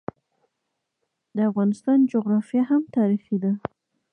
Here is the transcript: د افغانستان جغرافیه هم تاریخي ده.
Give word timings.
د 1.35 1.37
افغانستان 1.49 1.97
جغرافیه 2.11 2.63
هم 2.71 2.83
تاریخي 2.97 3.37
ده. 3.43 3.51